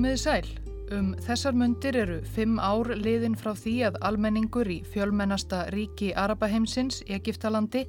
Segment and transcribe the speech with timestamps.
[0.00, 0.46] Komiði sæl.
[0.96, 7.02] Um þessar mundir eru fimm ár liðin frá því að almenningur í fjölmennasta ríki Arabaheimsins,
[7.04, 7.82] Egiptalandi,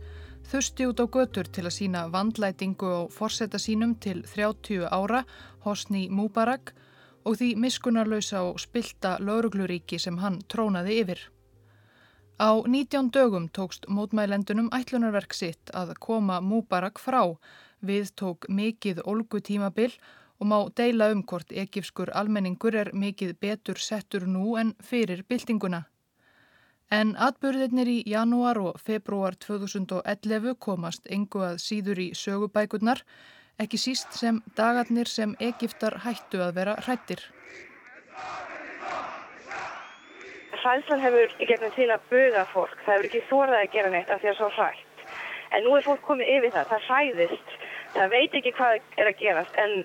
[0.51, 5.23] þusti út á götur til að sína vandlætingu á forsetta sínum til 30 ára,
[5.63, 6.75] Hosni Mubarak,
[7.23, 11.25] og því miskunarlausa og spilta laurugluríki sem hann trónaði yfir.
[12.43, 17.37] Á 19 dögum tókst mótmælendunum ætlunarverk sitt að koma Mubarak frá,
[17.79, 19.95] við tók mikið olgu tímabill
[20.41, 25.83] og má deila um hvort ekifskur almenningur er mikið betur settur nú en fyrir byltinguna.
[26.91, 33.03] En atbyrðirnir í janúar og februar 2011 komast engu að síður í sögubækurnar,
[33.61, 37.21] ekki síst sem dagarnir sem Egiptar hættu að vera hrættir.
[40.61, 44.09] Hræðslan hefur í gegnum til að buga fólk, það hefur ekki þórað að gera neitt
[44.09, 45.07] af því að það er svo hrætt.
[45.51, 47.57] En nú er fólk komið yfir það, það hræðist,
[47.93, 49.81] það veit ekki hvað er að gerast en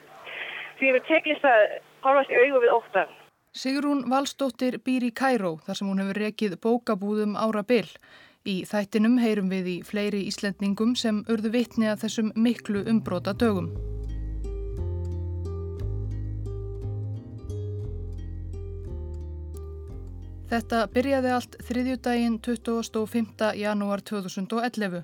[0.79, 1.65] því hefur teklist að
[2.05, 3.17] horfast í augu við óttan.
[3.57, 7.89] Sigrún Valstóttir býr í Kæró þar sem hún hefur rekið bókabúðum ára byll.
[8.47, 13.73] Í þættinum heyrum við í fleiri Íslendningum sem urðu vitni að þessum miklu umbrota dögum.
[20.47, 23.49] Þetta byrjaði allt þriðjúdægin 25.
[23.59, 25.03] janúar 2011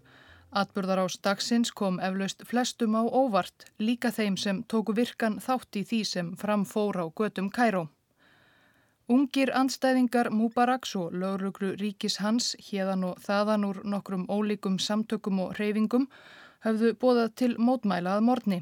[0.52, 5.82] Atburðar á staksins kom eflaust flestum á óvart, líka þeim sem tóku virkan þátt í
[5.88, 7.86] því sem framfór á götum Kæró.
[9.08, 15.56] Ungir anstæðingar Múbaraks og lauruglu ríkis hans, hérðan og þaðan úr nokkrum ólíkum samtökum og
[15.56, 16.06] reyfingum,
[16.68, 18.60] höfðu bóðað til mótmælað morni.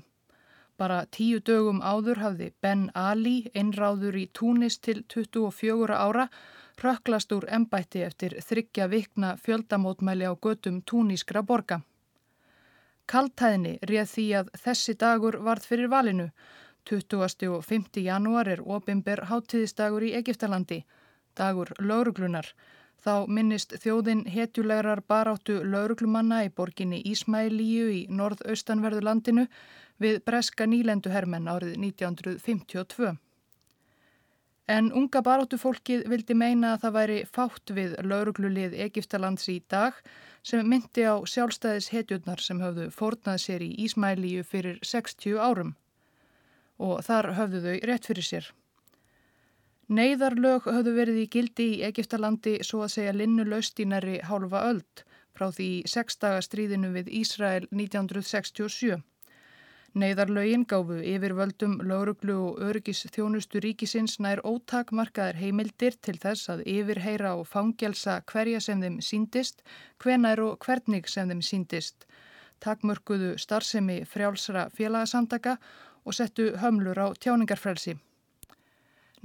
[0.79, 6.31] Bara tíu dögum áður hafði Ben Ali, einráður í Túnis til 24 ára,
[6.85, 11.81] röklast úr embætti eftir þryggja vikna fjöldamótmæli á götum túnískra borga.
[13.11, 16.29] Kaltæðni réð því að þessi dagur varð fyrir valinu.
[16.91, 17.49] 20.
[17.55, 18.03] og 5.
[18.05, 20.85] janúar er opimber háttíðisdagur í Egiptalandi,
[21.37, 22.47] dagur lauruglunar.
[23.01, 29.47] Þá minnist þjóðin hetjulegar baráttu lauruglumanna í borginni Ísmælíu í norðaustanverðu landinu
[30.01, 33.17] við breska nýlenduhermen árið 1952.
[34.71, 39.97] En unga baróttufólkið vildi meina að það væri fátt við lauruglulið Egiptalands í dag
[40.47, 45.75] sem myndi á sjálfstæðis hetjurnar sem höfðu fórnað sér í Ísmælíu fyrir 60 árum.
[46.79, 48.53] Og þar höfðu þau rétt fyrir sér.
[49.91, 55.03] Neiðarlög höfðu verið í gildi í Egiptalandi svo að segja linnu laustínari hálfa öld
[55.35, 59.01] frá því sexdagastríðinu við Ísrael 1967.
[59.91, 67.33] Neiðarlögin gáfu yfirvöldum lauruglu og öryggis þjónustu ríkisins nær ótakmarkaðar heimildir til þess að yfirheyra
[67.35, 69.65] og fangelsa hverja sem þeim síndist,
[69.99, 72.07] hvenær og hvernig sem þeim síndist.
[72.63, 75.57] Takmörkuðu starfsemi frjálsra félagasamtaka
[76.05, 77.97] og settu hömlur á tjáningarfrelsi.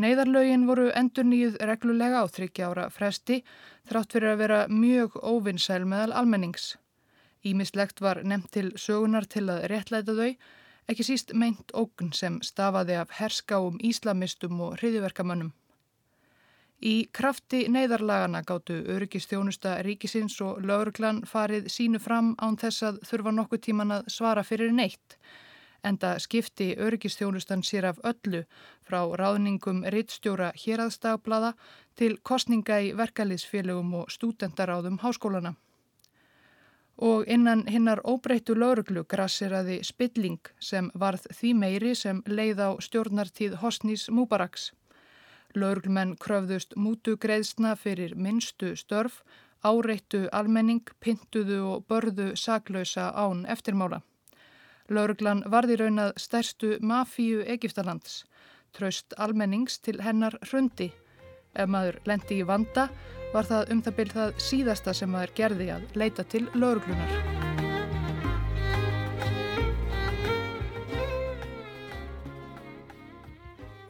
[0.02, 3.44] Neiðarlögin voru endur nýjuð reglulega á þryggjára fresti
[3.86, 6.74] þrátt fyrir að vera mjög óvinnsæl meðal almennings.
[7.46, 10.32] Ímislegt var nefnt til sögunar til að réttlæta þau,
[10.90, 15.52] ekki síst meint ógn sem stafaði af herskáum íslamistum og hriðiverkamönnum.
[16.82, 23.34] Í krafti neyðarlagana gáttu öryggistjónusta ríkisins og lauruglan farið sínu fram án þess að þurfa
[23.38, 25.18] nokkuð tíman að svara fyrir neitt.
[25.86, 28.42] Enda skipti öryggistjónustan sér af öllu
[28.90, 31.54] frá ráðningum rittstjóra héraðstagblada
[31.96, 35.54] til kostninga í verkaliðsfélögum og stúdendaráðum háskólana
[36.98, 43.60] og innan hinnar óbreyttu lauruglu grasseraði spilling sem varð því meiri sem leið á stjórnartíð
[43.62, 44.72] Hosnís Múbaraks.
[45.56, 49.24] Lauruglumenn kröfðust mútu greiðsna fyrir minnstu störf,
[49.64, 54.02] áreittu almenning, pintuðu og börðu saklausa án eftirmála.
[54.90, 58.24] Lauruglan varði raunað stærstu mafíu Egiptalands,
[58.76, 60.92] tröst almennings til hennar hrundi.
[61.56, 62.90] Ef maður lendi í vanda,
[63.34, 67.44] var það um það byrð það síðasta sem maður gerði að leita til lauruglunar.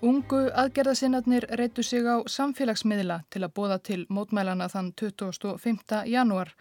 [0.06, 6.04] Ungu aðgerðasinnarnir reytu sig á samfélagsmiðla til að bóða til mótmælana þann 25.
[6.12, 6.52] janúar,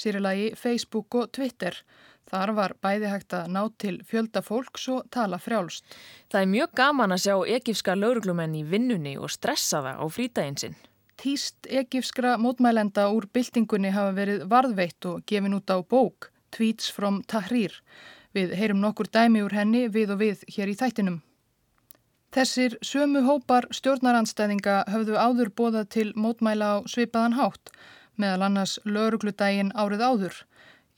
[0.00, 1.76] sýrilagi Facebook og Twitter.
[2.30, 5.84] Þar var bæði hægt að ná til fjölda fólks og tala frjálst.
[6.32, 10.80] Það er mjög gaman að sjá ekifska lauruglumenn í vinnunni og stressa það á frítæginsinn.
[11.16, 17.22] Týst egifskra mótmælenda úr byltingunni hafa verið varðveitt og gefin út á bók, Tweets from
[17.30, 17.76] Tahrir.
[18.34, 21.20] Við heyrum nokkur dæmi úr henni við og við hér í þættinum.
[22.34, 27.70] Þessir sömu hópar stjórnaranstæðinga höfðu áður bóða til mótmæla á svipaðan hátt,
[28.18, 30.40] meðal annars laurugludægin árið áður.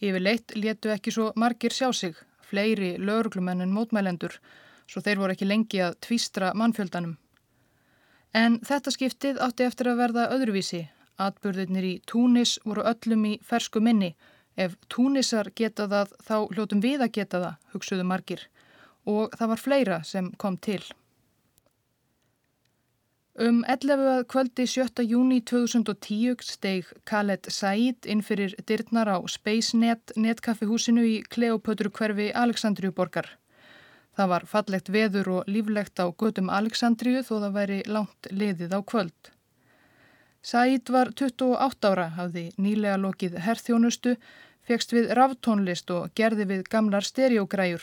[0.01, 4.41] Yfirleitt létu ekki svo margir sjá sig, fleiri lauruglumenn en mótmælendur,
[4.89, 7.19] svo þeir voru ekki lengi að tvístra mannfjöldanum.
[8.37, 10.83] En þetta skiptið átti eftir að verða öðruvísi.
[11.17, 14.13] Atburðirnir í Túnis voru öllum í fersku minni.
[14.57, 18.45] Ef Túnisar geta það, þá hljótum við að geta það, hugsuðu margir.
[19.09, 20.83] Og það var fleira sem kom til.
[23.37, 24.25] Um 11.
[24.33, 25.05] kvöldi 7.
[25.05, 33.29] júni 2010 steig Khaled Said inn fyrir dyrnar á SpaceNet netkaffihúsinu í Kleopötru hverfi Aleksandriuborgar.
[34.17, 38.81] Það var fallegt veður og líflegt á gödum Aleksandriu þó það væri langt liðið á
[38.81, 39.31] kvöld.
[40.47, 44.15] Said var 28 ára, hafði nýlega lokið herþjónustu,
[44.67, 47.83] fegst við raftónlist og gerði við gamlar stereogræjur.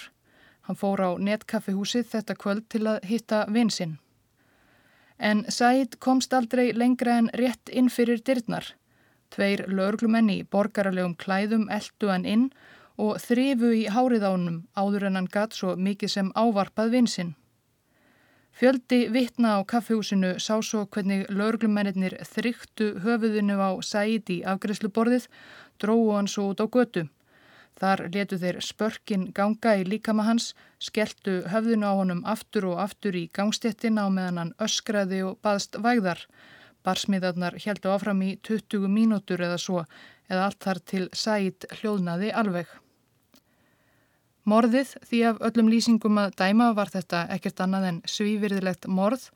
[0.64, 3.98] Hann fór á netkaffihúsið þetta kvöld til að hitta vinsinn.
[5.20, 8.74] En Said komst aldrei lengra en rétt inn fyrir dyrnar.
[9.30, 12.48] Tveir löglumenn í borgaralegum klæðum eldu hann inn
[12.98, 17.34] og þrifu í hárið ánum áður en hann gatt svo mikið sem ávarpað vinsinn.
[18.54, 25.26] Fjöldi vittna á kaffehúsinu sá svo hvernig löglumennir þryktu höfuðinu á Said í afgreðsluborðið,
[25.82, 27.08] dróðu hann svo út á götu.
[27.82, 33.18] Þar letu þeir spörkin ganga í líkama hans, skelltu höfðinu á honum aftur og aftur
[33.18, 36.22] í gangstéttina og meðan hann öskraði og baðst vægðar.
[36.86, 39.86] Barsmiðarnar heldu áfram í 20 mínútur eða svo,
[40.30, 42.83] eða allt þar til sæt hljóðnaði alveg.
[44.44, 49.30] Morðið, því af öllum lýsingum að dæma var þetta ekkert annað en svívirðilegt morð,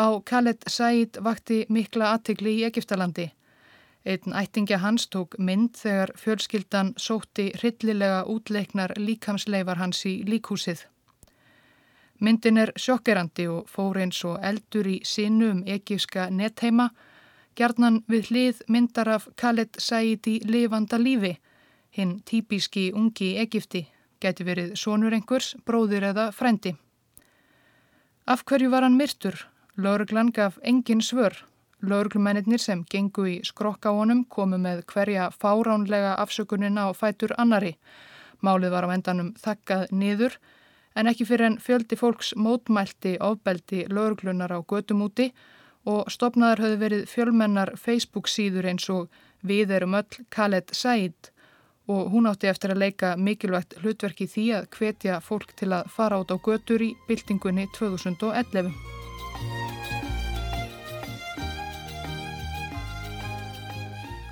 [0.00, 3.26] á Khaled Said vakti mikla aðtikli í Egiptalandi.
[4.06, 10.86] Einn ættingja hans tók mynd þegar fjölskyldan sótti hryllilega útleiknar líkamsleifar hans í líkhúsið.
[12.20, 16.88] Myndin er sjokkerandi og fór eins og eldur í sinu um egíska nettheima,
[17.56, 21.34] gjarnan við hlið myndar af Khaled Said í lifanda lífi,
[21.92, 23.84] hinn típiski ungi Egipti,
[24.20, 26.76] geti verið sonur einhvers, bróðir eða frendi.
[28.26, 29.36] Af hverju var hann myrtur?
[29.76, 31.36] Lörglan gaf engin svör.
[31.84, 37.76] Lauruglumennir sem gengu í skrokka honum komu með hverja fáránlega afsökunina á fætur annari.
[38.42, 40.38] Málið var á endanum þakkað niður
[40.96, 45.28] en ekki fyrir en fjöldi fólks mótmælti ofbeldi lauruglunar á götum úti
[45.84, 49.12] og stopnaðar höfðu verið fjölmennar Facebook síður eins og
[49.46, 51.30] Við erum öll Khaled Said
[51.86, 56.18] og hún átti eftir að leika mikilvægt hlutverki því að hvetja fólk til að fara
[56.18, 58.72] át á götur í byltingunni 2011.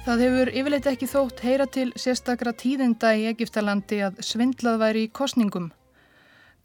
[0.04, 5.12] Það hefur yfirleitt ekki þótt heyra til sérstakra tíðinda í Egiptalandi að svindlað væri í
[5.16, 5.70] kostningum.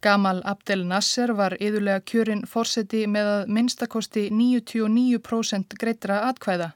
[0.03, 6.74] Gamal Abdel Nasser var yðurlega kjörinn fórseti með að minnstakosti 99% greitra atkvæða.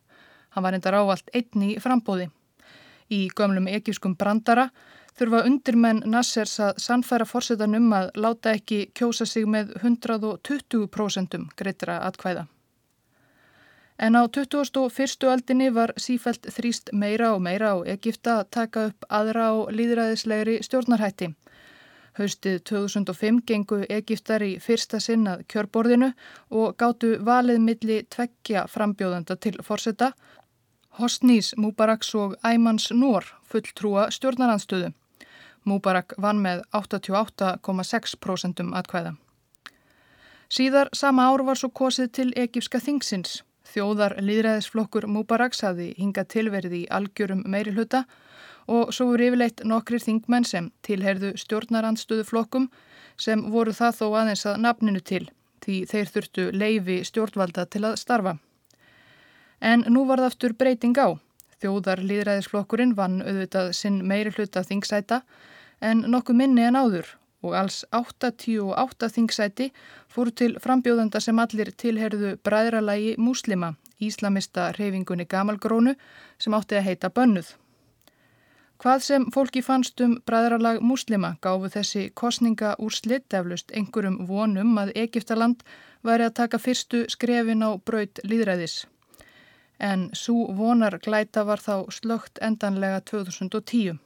[0.56, 2.30] Hann var endar ávalt einni frambóði.
[3.10, 4.70] Í gömlum egipskum brandara
[5.18, 12.00] þurfa undirmenn Nassers að sannfæra fórsetan um að láta ekki kjósa sig með 120% greitra
[12.08, 12.48] atkvæða.
[14.00, 15.30] En á 21.
[15.30, 20.58] aldinni var sífælt þrýst meira og meira á Egipta að taka upp aðra á líðræðislegri
[20.66, 21.30] stjórnarhætti.
[22.18, 26.12] Haustið 2005 gengu Egiptar í fyrsta sinnað kjörborðinu
[26.50, 30.12] og gáttu valið milli tveggja frambjóðanda til forsetta,
[30.94, 34.92] Hosnís Múbaraks og Æmans Nór fulltrúa stjórnaranstöðu.
[35.66, 39.16] Múbarak vann með 88,6% atkvæða.
[40.54, 43.42] Síðar sama ár var svo kosið til Egipska þingsins.
[43.74, 48.06] Þjóðar líðræðisflokkur Múbaraks hafði hingað tilverið í algjörum meiri hluta
[48.68, 52.70] og svo voru yfirleitt nokkrir þingmenn sem tilherðu stjórnarandstöðu flokkum
[53.18, 55.26] sem voru það þó aðeins að nafninu til
[55.66, 58.38] því þeir þurftu leifi stjórnvalda til að starfa.
[59.64, 61.16] En nú var það aftur breyting á.
[61.64, 65.22] Þjóðar líðræðisflokkurinn vann auðvitað sinn meiri hluta þingsæta
[65.80, 69.70] en nokkuð minni en áður og alls 88 þingsæti
[70.12, 75.96] fóru til frambjóðanda sem allir tilherðu bræðralagi múslima, íslamista reyfingunni Gamalgrónu
[76.40, 77.56] sem átti að heita Bönnuð.
[78.84, 84.76] Hvað sem fólki fannst um bræðralag múslima gáfu þessi kostninga úr slitt eflust einhverjum vonum
[84.82, 85.64] að Egiptaland
[86.04, 88.82] væri að taka fyrstu skrefin á braut líðræðis.
[89.80, 94.00] En svo vonar glæta var þá slögt endanlega 2010.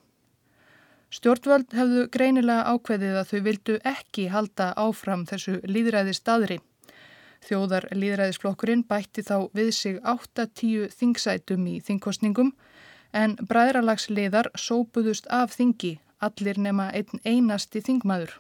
[1.08, 6.58] Stjórnvöld hefðu greinilega ákveðið að þau vildu ekki halda áfram þessu líðræði staðri.
[7.48, 12.52] Þjóðar líðræðisflokkurinn bætti þá við sig 8-10 þingsætum í þingkostningum
[13.16, 18.34] en bræðralagsliðar sópuðust af þingi, allir nema einn einasti þingmaður.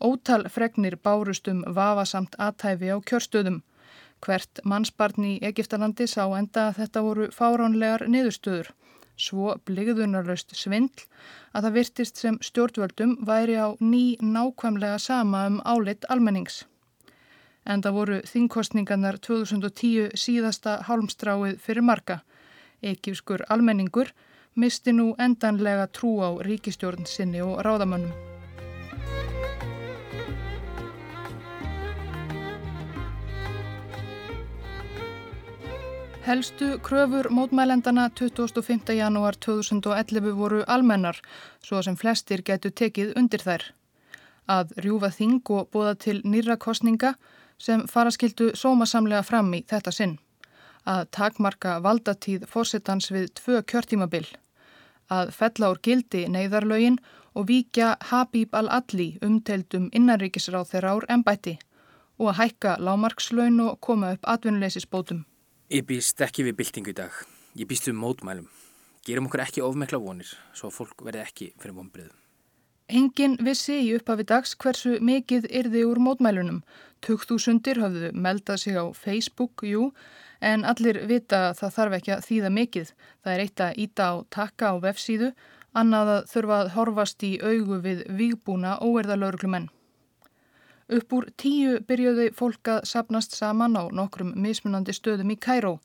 [0.00, 3.60] Ótal fregnir bárust um vafasamt aðtæfi á kjörstöðum.
[4.20, 8.74] Hvert mannsbarn í Egiptalandi sá enda að þetta voru fáránlegar niðurstöður
[9.20, 11.04] svo bligðunarlaust svindl
[11.52, 16.64] að það virtist sem stjórnvöldum væri á ný nákvæmlega sama um álit almennings.
[17.66, 22.16] en það voru þingkostningarnar 2010 síðasta hálmstráið fyrir marga.
[22.82, 24.14] Ekifskur almenningur
[24.56, 28.29] misti nú endanlega trú á ríkistjórn sinni og ráðamönnum.
[36.20, 38.92] Helstu kröfur mótmælendana 25.
[38.96, 41.16] janúar 2011 voru almennar,
[41.64, 43.62] svo sem flestir getur tekið undir þær.
[44.44, 47.14] Að rjúfa þing og bóða til nýra kostninga
[47.58, 50.18] sem faraskildu sómasamlega fram í þetta sinn.
[50.84, 54.28] Að takmarka valdatíð fórsetans við tvö kjörtímabil.
[55.08, 57.00] Að fella úr gildi neyðarlögin
[57.34, 61.56] og víkja Habib al-Adli umteldum innanríkisráð þeirra ár ennbætti
[62.20, 65.24] og að hækka lámarkslaun og koma upp atvinnuleysisbótum.
[65.70, 67.14] Ég býst ekki við byltingu í dag.
[67.54, 68.48] Ég býst við mótmælum.
[69.06, 72.16] Gerum okkur ekki ofmekla vonir, svo fólk verði ekki fyrir vonbreiðum.
[72.90, 76.58] Engin vissi í upphafi dags hversu mikið yrði úr mótmælunum.
[77.06, 79.92] Tugþúsundir hafðu meldað sig á Facebook, jú,
[80.42, 82.94] en allir vita að það þarf ekki að þýða mikið.
[83.22, 85.34] Það er eitt að íta á takka á vefsíðu,
[85.70, 89.70] annað að þurfa að horfast í augu við vígbúna óerðalörglumenn.
[90.90, 95.76] Upp úr tíu byrjuði fólk að sapnast saman á nokkrum mismunandi stöðum í Kæró.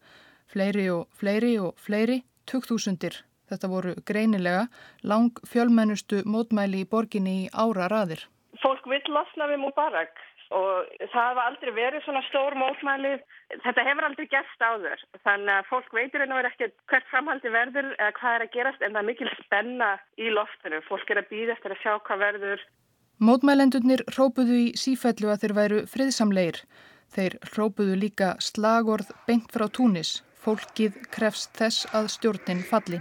[0.49, 3.19] Fleiri og fleiri og fleiri, tuggþúsundir.
[3.45, 4.63] Þetta voru greinilega
[5.05, 8.23] lang fjölmennustu mótmæli í borginni í ára raðir.
[8.63, 10.17] Fólk vill losna við Mubarak
[10.55, 13.11] og það hafa aldrei verið svona stór mótmæli.
[13.61, 15.03] Þetta hefur aldrei gæst áður.
[15.21, 18.97] Þannig að fólk veitur einhver ekki hvert framhaldi verður eða hvað er að gerast en
[18.97, 20.81] það er mikil spenna í loftinu.
[20.89, 22.65] Fólk er að býða eftir að sjá hvað verður.
[23.15, 26.57] Mótmælendurnir hrópuðu í sífellu að þeir væru friðsamleir.
[27.15, 30.17] Þeir hrópuðu líka slagorð beint frá túnis.
[30.43, 32.99] Fólkið krefst þess að stjórnin falli.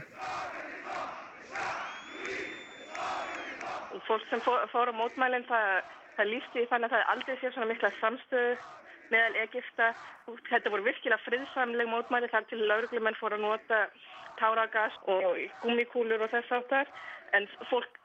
[4.06, 5.82] Fólk sem fór, fór á mótmælinn það,
[6.14, 8.54] það lísti þannig að það aldrei sé svona mikla samstöðu
[9.10, 9.90] meðal Egipta.
[10.52, 13.82] Þetta voru virkilega friðsamleg mótmæli þar til lauruglumenn fór að nota
[14.38, 16.86] táragas og gummikúlur og þess áttar
[17.34, 17.98] en fólk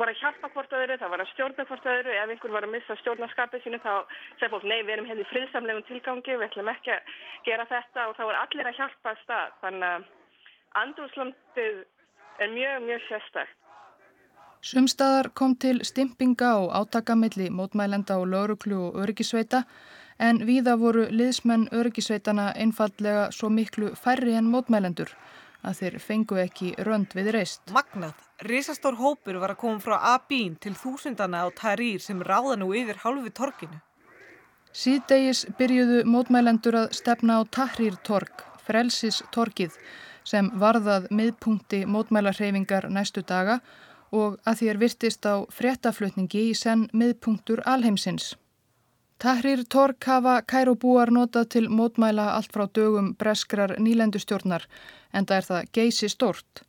[0.00, 2.74] var að hjálpa hvort öðru, það var að stjórna hvort öðru, ef einhver var að
[2.74, 3.94] missa stjórnarskapið sínu þá
[4.38, 7.16] segir fólk, nei, við erum hérna friðsamlegum tilgangi, við ætlum ekki að
[7.48, 8.06] gera þetta.
[8.08, 10.06] Og þá er allir að hjálpa að stað, þannig að
[10.82, 11.82] andrúslandið
[12.42, 13.58] er mjög, mjög sérstækt.
[14.62, 19.64] Sumstaðar kom til stimpinga og átakamilli mótmælenda og lauruklu og öryggisveita
[20.22, 25.10] en víða voru liðsmenn öryggisveitana einfallega svo miklu færri en mótmælendur
[25.62, 27.62] að þeir fengu ekki rönd við reist.
[27.74, 28.14] Magnað,
[28.48, 33.00] risastór hópur var að koma frá Abín til þúsundana á Tarir sem ráða nú yfir
[33.04, 33.78] halvu torkinu.
[34.72, 39.76] Síðdegis byrjuðu mótmælendur að stefna á Tahrir tork, frelsis torkið,
[40.24, 43.60] sem varðað miðpunkti mótmælarhefingar næstu daga
[44.12, 48.34] og að því er virtist á fréttaflutningi í senn miðpunktur alheimsins.
[49.22, 54.64] Tahrir Tork hafa kærubúar notað til mótmæla allt frá dögum breskrar nýlendustjórnar
[55.14, 56.62] en það er það geysi stort.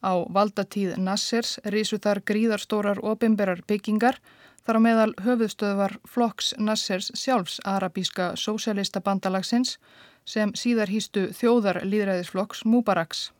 [0.00, 4.16] Á valdatíð Nassers rísu þar gríðarstórar opimberar byggingar
[4.64, 9.76] þar á meðal höfuðstöðvar Floks Nassers sjálfs arabíska sósjalista bandalagsins
[10.24, 13.32] sem síðar hýstu þjóðar líðræðisflokks Mubaraks.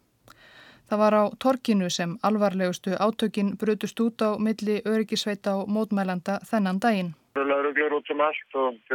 [0.92, 6.84] Það var á torkinu sem alvarlegustu átökin brutust út á milli öryggisveita og mótmælanda þennan
[6.84, 7.14] daginn
[7.46, 8.92] lauruglur út um allt og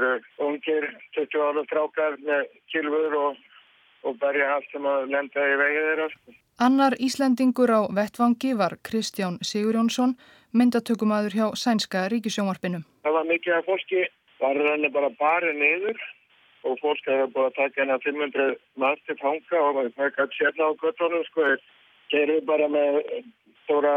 [0.48, 3.44] ungir 20 ára strákar með kilfur og,
[4.04, 6.08] og berja allt sem að lenda í vegið þeirra.
[6.62, 10.16] Annar Íslandingur á vettvangi var Kristján Sigurjónsson,
[10.54, 12.84] myndatökumadur hjá Sænska ríkisjónvarpinu.
[13.04, 14.04] Það var mikið af fólki,
[14.40, 16.04] var henni bara barið niður
[16.64, 20.40] og fólk hefði búin að taka henni að 500 maður til fanga og það gæti
[20.40, 21.50] sérna á göttunum sko.
[22.14, 23.00] Þeir eru bara með
[23.64, 23.96] stóra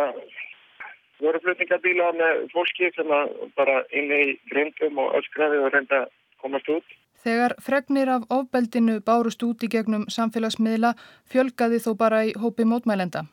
[1.23, 3.11] vöruflutningabíla með fólki sem
[3.57, 6.97] bara inni í grindum og öskraði og reynda að komast út.
[7.27, 10.93] Þegar fregnir af ofbeldinu bárust út í gegnum samfélagsmiðla
[11.33, 13.25] fjölgaði þó bara í hópi mótmælenda.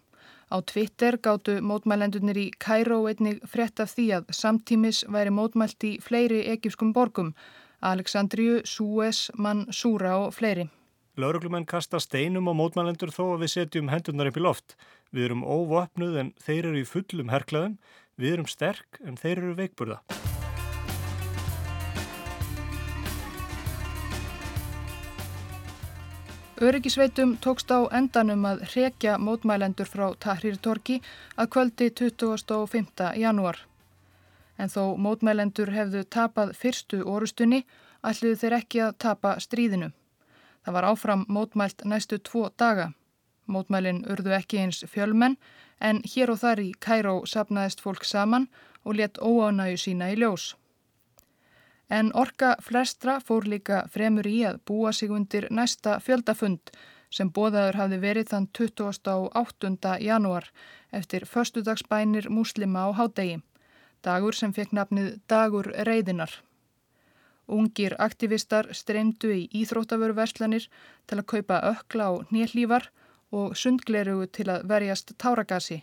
[0.53, 5.97] Á Twitter gáttu mótmælendunir í Kæró einnig frétt af því að samtímis væri mótmælt í
[6.01, 7.33] fleiri egipskum borgum,
[7.81, 10.69] Aleksandriu, Suez, Mansúra og fleiri.
[11.17, 14.77] Lauruglumenn kasta steinum á mótmælendur þó að við setjum hendurnar upp í loft.
[15.13, 17.77] Við erum óvapnuð en þeir eru í fullum herklaðum.
[18.17, 19.99] Við erum sterk en þeir eru veikburða.
[26.63, 30.99] Öryggisveitum tókst á endanum að hrekja mótmælendur frá Tahrir Torki
[31.35, 33.09] að kvöldi 25.
[33.19, 33.59] janúar.
[34.57, 37.65] En þó mótmælendur hefðu tapað fyrstu orustunni,
[38.01, 39.91] ætluðu þeir ekki að tapa stríðinu.
[40.63, 42.93] Það var áfram mótmælt næstu tvo daga.
[43.47, 45.37] Mótmælin urðu ekki eins fjölmenn
[45.79, 48.47] en hér og þar í Kæró sapnaðist fólk saman
[48.83, 50.53] og let óánægu sína í ljós.
[51.89, 56.71] En orka flestra fór líka fremur í að búa sig undir næsta fjöldafund
[57.13, 59.97] sem bóðaður hafði verið þann 28.
[60.01, 60.47] janúar
[60.91, 63.41] eftir förstudagsbænir múslima á hádegi.
[64.03, 66.33] Dagur sem fekk nafnið Dagur reyðinar.
[67.47, 70.69] Ungir aktivistar streymdu í íþróttavöruverslanir
[71.07, 72.89] til að kaupa ökla og nýllífar
[73.33, 75.81] og sundglerugu til að verjast táragasi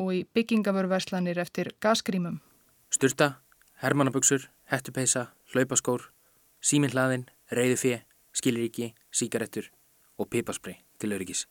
[0.00, 2.40] og í byggingavöruverslanir eftir gasgrímum.
[2.90, 3.34] Sturta,
[3.82, 6.08] hermannaböksur, hettupeisa, hlaupaskór,
[6.64, 7.98] síminhlaðin, reyðu fjö,
[8.32, 9.68] skiliríki, síkarettur
[10.18, 11.46] og pipaspray til öryggis.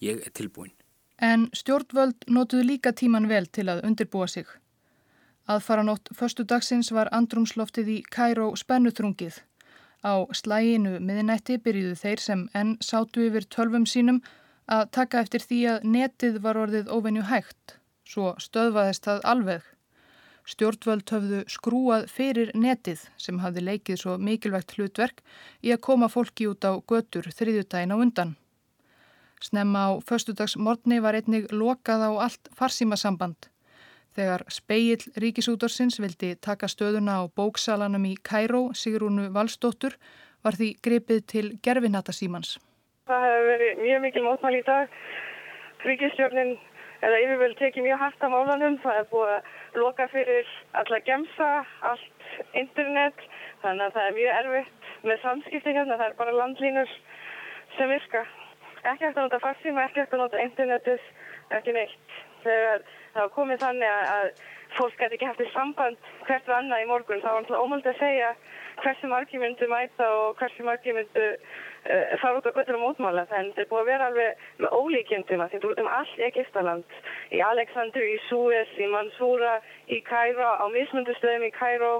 [0.00, 0.72] Ég er tilbúin.
[1.20, 4.46] En stjórnvöld notuðu líka tíman vel til að undirbúa sig.
[5.50, 9.40] Aðfaranótt förstu dagsins var andrumsloftið í Kæró spennuþrungið.
[10.00, 14.22] Á slæginu miðinætti byrjuðu þeir sem enn sátu yfir tölvum sínum
[14.70, 17.76] að taka eftir því að netið var orðið ofenju hægt.
[18.06, 19.62] Svo stöðvaðist það alveg.
[20.50, 25.20] Stjórnvöld höfðu skrúað fyrir netið sem hafði leikið svo mikilvægt hlutverk
[25.62, 28.32] í að koma fólki út á götur þriðjutægin á undan.
[29.40, 33.48] Snemma á föstudagsmorni var einnig lokað á allt farsímasamband.
[34.16, 39.94] Þegar speill ríkisútorsins vildi taka stöðuna á bóksalanum í Kæró, Sigrúnu Valstóttur,
[40.42, 42.58] var því gripið til gerfinhatasímans.
[43.08, 44.98] Það hefur verið mjög mikil mótmæl í dag.
[45.86, 46.50] Ríkisstjórnin
[47.00, 48.76] eða yfirvöld tekið mjög hægt af málanum.
[48.82, 50.50] Það er búið að loka fyrir
[50.82, 51.48] alla gemsa,
[51.90, 52.28] allt
[52.62, 53.24] internet.
[53.62, 55.96] Þannig að það er mjög erfitt með samskipti hérna.
[55.96, 56.94] Það er bara landlínur
[57.78, 58.24] sem virka.
[58.80, 61.08] Ekki eftir að nota farsíma, ekki eftir að nota internetið,
[61.56, 62.09] ekki neitt.
[62.44, 64.30] Þegar það var komið þannig að
[64.76, 67.88] fólk gæti ekki haft í samband hvert og annað í morgun, þá var það ómöld
[67.90, 68.30] að segja
[68.80, 73.26] hversu margi myndu mæta og hversu margi myndu uh, fara út á göttur og mótmála.
[73.30, 75.92] Þannig að þetta er búið að vera alveg með ólíkjendum að þetta er út um
[75.98, 76.98] allt í Egistaland.
[77.34, 79.54] Í Alexander, í Suez, í Mansoura,
[79.90, 81.94] í Cairo, á mismundustöðum í Cairo.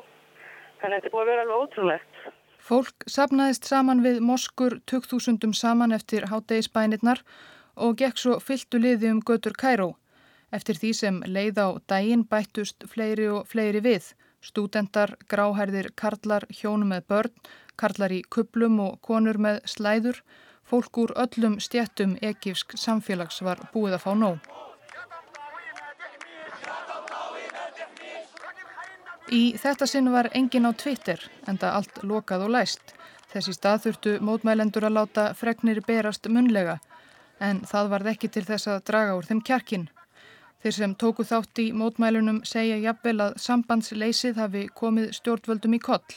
[0.80, 2.28] Þannig að þetta er búið að vera alveg ótrúlegt.
[2.60, 7.24] Fólk sapnaðist saman við moskur 2000 saman eftir hátdegisbænirnar
[7.80, 9.94] og gekk svo fylltu liði um götur Cairo.
[10.50, 14.12] Eftir því sem leið á daginn bættust fleiri og fleiri við.
[14.42, 17.34] Stúdendar, gráhærðir, karlar, hjónum með börn,
[17.76, 20.22] karlar í kuplum og konur með slæður.
[20.64, 24.50] Fólk úr öllum stjættum ekifsk samfélags var búið að fá nóg.
[29.30, 32.96] Í þetta sinn var engin á Twitter, enda allt lokað og læst.
[33.30, 36.80] Þessi stað þurftu mótmælendur að láta fregnir berast munlega,
[37.38, 39.86] en það varð ekki til þess að draga úr þeim kjarkin.
[40.60, 46.16] Þeir sem tóku þátt í mótmælunum segja jafnvel að sambandsleysið hafi komið stjórnvöldum í koll.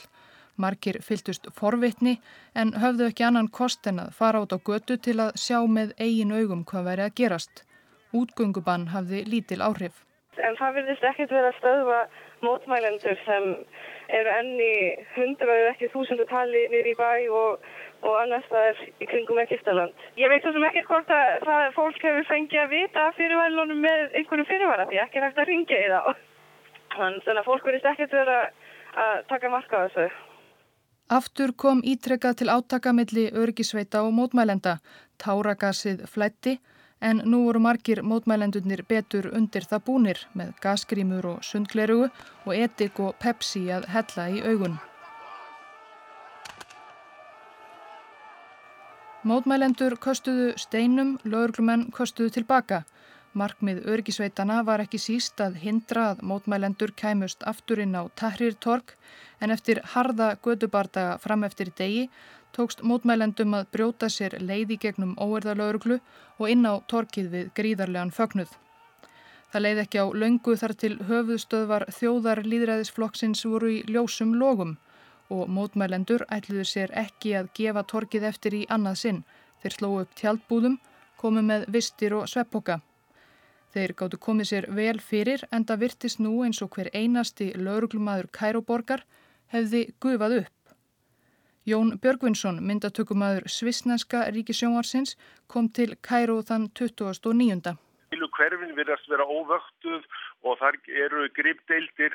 [0.60, 2.18] Markir fyltust forvitni
[2.54, 5.94] en höfðu ekki annan kost en að fara át á götu til að sjá með
[5.98, 7.64] eigin augum hvað væri að gerast.
[8.12, 10.04] Útgöngubann hafði lítil áhrif.
[10.36, 12.00] En það virðist ekkert verið að stöðva
[12.44, 13.50] mótmælendur sem
[14.08, 14.70] eru enni
[15.14, 17.64] hundraðu ekki þúsundu tali nýri í bæ og,
[18.04, 20.04] og annars það er í kringum Egiptaland.
[20.20, 24.46] Ég veit þessum ekkert hvort að það fólk hefur fengið að vita fyrirvælunum með einhverju
[24.50, 26.00] fyrirværa því ekki hægt að ringja í þá.
[26.94, 28.38] Þannig að fólk verðist ekkert verið
[29.04, 30.06] að taka marka á þessu.
[31.12, 34.78] Aftur kom ítrekkað til átaka milli örgisveita og mótmælenda.
[35.20, 36.56] Táragasið flætti
[37.04, 42.08] en nú voru margir mótmælendunir betur undir það búnir með gasgrímur og sundglerugu
[42.46, 44.78] og etik og pepsi að hella í augun.
[49.24, 52.82] Mótmælendur kostuðu steinum, lögurglumenn kostuðu tilbaka.
[53.34, 58.92] Markmið örgisveitana var ekki síst að hindra að mótmælendur kæmust aftur inn á Tahrir torg
[59.40, 62.04] en eftir harða gödubardaga fram eftir degi
[62.54, 65.98] tókst mótmælendum að brjóta sér leiði gegnum óerðalögurglu
[66.38, 68.52] og inn á torkið við gríðarlegan fögnuð.
[69.52, 74.72] Það leiði ekki á löngu þar til höfuðstöðvar þjóðar líðræðisflokksins voru í ljósum logum
[75.34, 79.20] og mótmælendur ætluðu sér ekki að gefa torkið eftir í annað sinn.
[79.62, 80.80] Þeir slóu upp tjaldbúðum,
[81.20, 82.80] komu með vistir og sveppoka.
[83.74, 88.28] Þeir gáttu komið sér vel fyrir en það virtist nú eins og hver einasti lauruglumadur
[88.34, 89.06] Kæróborgar
[89.54, 90.63] hefði gufað upp.
[91.64, 95.16] Jón Björgvinsson, myndatökumadur Svisnenska ríkisjónvarsins,
[95.48, 97.72] kom til Kæró þann 2009.
[98.12, 100.04] Heilu hverfin verðast vera óvöktuð
[100.44, 102.12] og þar eru gripdeildir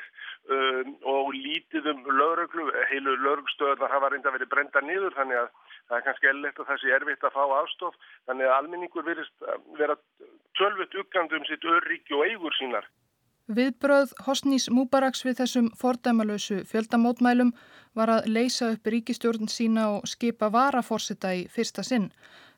[0.54, 2.68] um, og lítið um lauruglu.
[2.92, 5.50] Heilu laurugsstöðar hafa reynda verið brenda niður þannig að
[5.90, 7.98] það er kannski ellett og þessi erfitt að fá afstof.
[8.30, 9.50] Þannig að almenningur verðist
[9.82, 9.98] vera
[10.60, 12.86] tölvut uggandi um sitt örriki og eigur sínar.
[13.50, 17.50] Viðbröð Hosnís Múbaraks við þessum fordæmalösu fjöldamótmælum
[17.94, 22.10] var að leysa upp ríkistjórn sína og skipa varaforsetta í fyrsta sinn.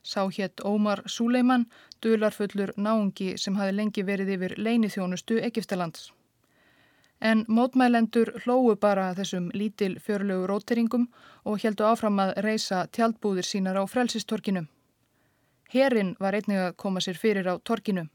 [0.03, 1.67] Sá hétt Ómar Súleiman,
[2.03, 6.11] dularfullur náungi sem hafi lengi verið yfir leinithjónustu Egiptalands.
[7.21, 11.07] En mótmælendur hlóu bara þessum lítil fjörlegu róteringum
[11.45, 14.65] og heldu áfram að reysa tjaldbúðir sínar á frelsistorkinu.
[15.73, 18.09] Herin var einnig að koma sér fyrir á torkinu.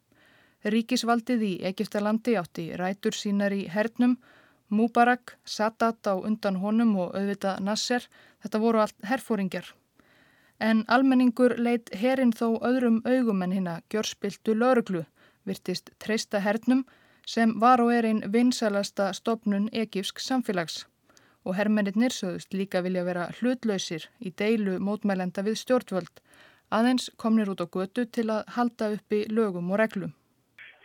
[0.67, 4.17] Ríkisvaldið í Egiptalandi átti rætur sínar í hernum,
[4.69, 8.03] Mubarak, Sadat á undan honum og auðvitað Nasser,
[8.43, 9.73] þetta voru allt herfóringjar.
[10.59, 15.05] En almenningur leitt herin þó öðrum augum en hérna gjörspiltu lauruglu,
[15.45, 16.83] virtist treysta hernum
[17.27, 20.85] sem var og er einn vinsalasta stopnun egífsk samfélags.
[21.45, 26.23] Og herrmennir sögust líka vilja vera hlutlausir í deilu mótmælenda við stjórnvöld,
[26.71, 30.11] aðeins komnir út á götu til að halda uppi lögum og reglum.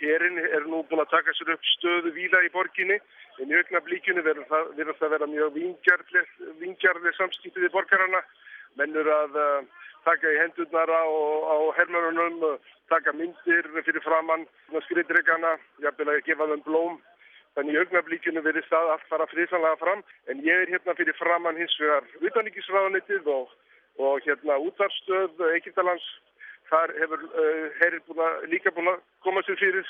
[0.03, 2.99] Herin er nú búin að taka sér upp stöðu víla í borginni
[3.43, 5.57] en í aukna blíkjunu verður það, það vera mjög
[6.63, 8.23] vingjarðið samskiptið í borgarana
[8.79, 9.65] mennur að uh,
[10.07, 12.43] taka í hendurnar á, á hermörunum,
[12.91, 14.47] taka myndir fyrir framann,
[14.87, 17.01] skriðdregana, jafnvel að gefa þeim blóm.
[17.53, 20.01] Þannig í augnablíkinu verið það allt fara friðsanlega fram.
[20.33, 23.51] En ég er hérna fyrir framann hins vegar utaníkisráðanitið og,
[24.01, 26.07] og hérna útarstöð Egiptalands.
[26.73, 29.89] Þar hefur uh, herrir búna, líka búin að koma sér fyrir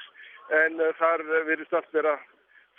[0.58, 2.16] en uh, þar verið allt vera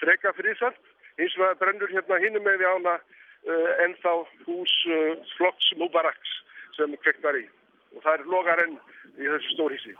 [0.02, 0.80] freka friðsalt.
[1.20, 4.16] Hins vegar brennur hérna hinnum með við ána uh, ennþá
[4.48, 6.40] hús uh, flokks Mubaraks
[6.78, 7.46] sem kveknar í
[7.94, 8.80] og það er logar enn
[9.22, 9.94] í þessu stórhísi.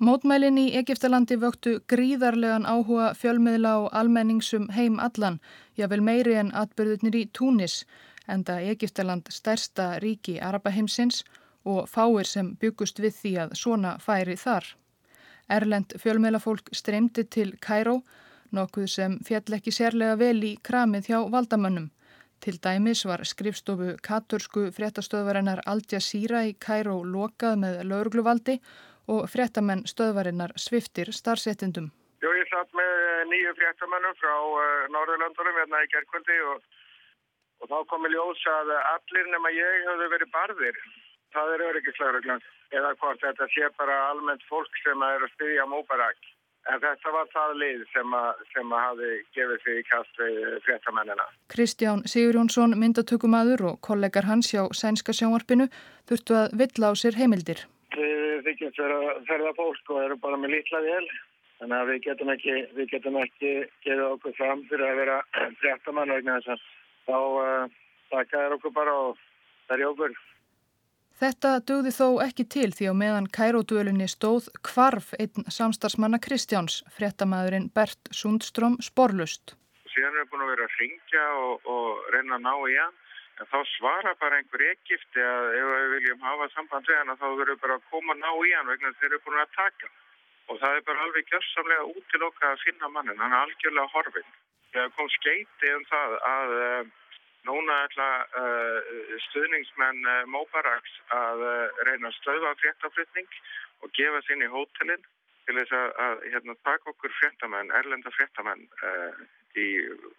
[0.00, 5.36] Mótmælin í Egiptalandi vöktu gríðarlegan áhuga fjölmiðla og almenningsum heim allan,
[5.76, 7.82] jável meiri en atbyrðunir í Túnis,
[8.26, 11.20] enda Egiptaland stærsta ríki Arabaheimsins
[11.68, 14.64] og fáir sem byggust við því að svona færi þar.
[15.52, 18.00] Erlend fjölmiðlafólk streymdi til Kæró,
[18.56, 21.90] nokkuð sem fjall ekki sérlega vel í kramið hjá valdamönnum.
[22.40, 28.56] Til dæmis var skrifstofu katursku fréttastöðvarinnar Al Jazeera í Kæró lokað með laurugluvaldi
[29.12, 31.90] og fréttamenn stöðvarinnar sviftir starfsettindum.
[32.24, 32.94] Jú, ég satt með
[33.32, 36.64] nýju fréttamennum frá uh, Norðurlandurum hérna í gerðkvöldi og,
[37.60, 40.82] og þá komi ljós að allir nema ég höfðu verið barðir.
[41.36, 42.44] Það er öryggislauruglan
[42.76, 46.30] eða hvort þetta sé bara almennt fólk sem er að styðja móbarak.
[46.68, 50.58] En þetta var það lið sem að, sem að hafi gefið sig í kast við
[50.66, 51.26] fréttamennina.
[51.52, 55.70] Kristján Sigurjónsson, myndatökumadur og kollegar hans hjá Sænska sjónvarpinu
[56.10, 57.64] þurftu að vill á sér heimildir.
[57.96, 58.82] Við þykjumst
[59.30, 61.04] ferða fólk og eru bara með lítla vel.
[61.60, 63.50] Þannig að við getum ekki, við getum ekki
[63.84, 65.16] gefið okkur fram fyrir að vera
[65.60, 66.62] fréttamann vegna þess að
[67.08, 67.74] þá uh,
[68.12, 69.18] takaður okkur bara og
[69.68, 70.14] það er okkur.
[71.20, 77.66] Þetta dögði þó ekki til því á meðan Kæróduölinni stóð kvarf einn samstarsmanna Kristjáns, fréttamaðurinn
[77.76, 79.52] Bert Sundström, sporlust.
[79.92, 82.96] Síðan er búin að vera að ringja og, og reyna að ná í hann,
[83.36, 87.26] en þá svara bara einhver ekkifti að ef við viljum hafa samband við hann þá
[87.42, 89.90] verður bara að koma að ná í hann vegna þeir eru búin að taka.
[90.48, 93.92] Og það er bara alveg gjörsamlega út til okkar að finna mannin, hann er algjörlega
[93.92, 94.32] horfinn.
[94.72, 96.56] Það kom skeiti um það að
[97.48, 98.90] Núna ætla uh,
[99.30, 103.38] stuðningsmenn uh, Móbaraks að uh, reyna að stöða fréttaflutning
[103.80, 105.06] og gefa sér inn í hótelin
[105.48, 108.66] til þess að, að hérna, taka okkur fréttamenn, erlenda fréttamenn
[109.58, 109.66] í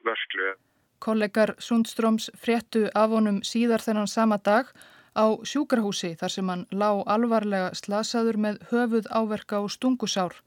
[0.04, 0.56] vörsklu.
[1.02, 4.74] Kollegar Sundströms fréttu af honum síðar þennan sama dag
[5.16, 10.42] á sjúkrahúsi þar sem hann lág alvarlega slasaður með höfuð áverka og stungusár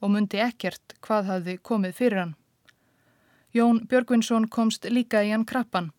[0.00, 2.34] og myndi ekkert hvað hafði komið fyrir hann.
[3.54, 5.90] Jón Björgvinsson komst líka í hann krabban.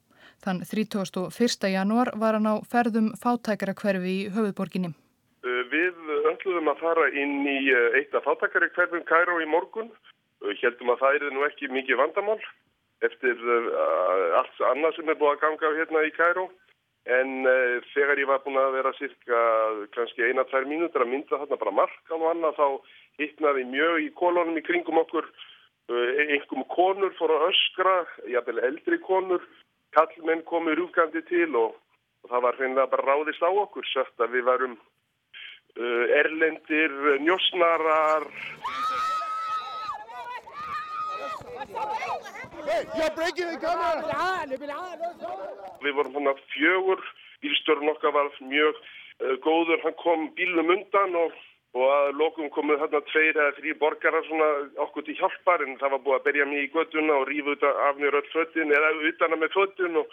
[0.41, 1.67] Þann 31.
[1.69, 4.89] januar var hann á ferðum fátækarakverfi í höfuðborginni.
[5.45, 5.97] Uh, við
[6.32, 9.91] öllum að fara inn í uh, eitt af fátækarakverfum Kæró í morgun.
[10.41, 12.39] Heldum uh, að það er nú ekki mikið vandamál
[13.06, 13.39] eftir
[14.38, 16.49] allt annað sem er búið að ganga hérna í Kæró.
[17.10, 17.32] En
[17.95, 19.39] þegar ég var búin að vera cirka
[19.95, 22.67] kannski eina-tvær mínútur að mynda þarna bara markan og annað þá
[23.23, 25.25] hittnaði mjög í kolonum í kringum okkur.
[25.89, 27.95] Engum konur fór að öskra,
[28.30, 29.41] jafnvel eldri konur
[29.95, 31.75] kallmenn komu rúkandi til og,
[32.23, 38.27] og það var hreinlega bara ráðist á okkur sött að við varum uh, erlendir, njósnarar.
[45.82, 47.06] Við vorum svona fjögur
[47.41, 51.39] bílstörn okkar var mjög uh, góður, hann kom bílum undan og
[51.71, 54.47] og að lokum komuð þarna tveir eða þrý borgarar svona
[54.86, 58.01] okkur til hjálpar en það var búið að berja mig í göttuna og rífa af
[58.01, 60.12] mér öll föttin eða utana með föttin og